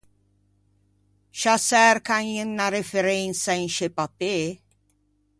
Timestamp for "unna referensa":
2.41-3.53